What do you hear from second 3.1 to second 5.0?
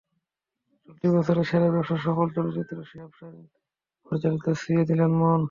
শাহীন পরিচালিত ছুঁয়ে